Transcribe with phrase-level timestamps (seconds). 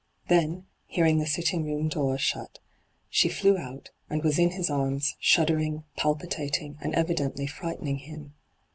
[0.29, 2.57] Then, hearing the sitting room door shut,
[3.07, 8.33] she flew out, and was in his arms, shud dering, palpitating, and evidently frightening him.